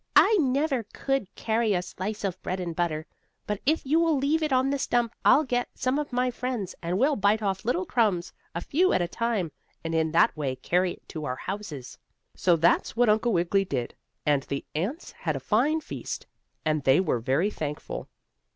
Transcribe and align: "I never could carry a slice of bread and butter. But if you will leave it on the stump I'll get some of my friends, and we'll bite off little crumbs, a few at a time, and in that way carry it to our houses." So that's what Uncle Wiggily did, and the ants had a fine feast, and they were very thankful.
"I 0.15 0.35
never 0.41 0.87
could 0.95 1.27
carry 1.35 1.75
a 1.75 1.83
slice 1.83 2.23
of 2.23 2.41
bread 2.41 2.59
and 2.59 2.75
butter. 2.75 3.05
But 3.45 3.61
if 3.67 3.85
you 3.85 3.99
will 3.99 4.17
leave 4.17 4.41
it 4.41 4.51
on 4.51 4.71
the 4.71 4.79
stump 4.79 5.13
I'll 5.23 5.43
get 5.43 5.69
some 5.75 5.99
of 5.99 6.11
my 6.11 6.31
friends, 6.31 6.73
and 6.81 6.97
we'll 6.97 7.15
bite 7.15 7.43
off 7.43 7.63
little 7.65 7.85
crumbs, 7.85 8.33
a 8.55 8.61
few 8.61 8.93
at 8.93 9.03
a 9.03 9.07
time, 9.07 9.51
and 9.83 9.93
in 9.93 10.11
that 10.13 10.35
way 10.35 10.55
carry 10.55 10.93
it 10.93 11.07
to 11.09 11.25
our 11.25 11.35
houses." 11.35 11.99
So 12.35 12.55
that's 12.55 12.95
what 12.95 13.09
Uncle 13.09 13.31
Wiggily 13.31 13.63
did, 13.63 13.93
and 14.25 14.41
the 14.41 14.65
ants 14.73 15.11
had 15.11 15.35
a 15.35 15.39
fine 15.39 15.81
feast, 15.81 16.25
and 16.65 16.81
they 16.83 16.99
were 16.99 17.19
very 17.19 17.51
thankful. 17.51 18.09